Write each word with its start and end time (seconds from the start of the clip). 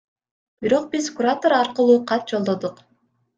Бирок 0.61 0.85
биз 0.95 1.05
куратор 1.17 1.51
аркылуу 1.61 1.99
кат 2.13 2.23
жолдодук. 2.35 2.75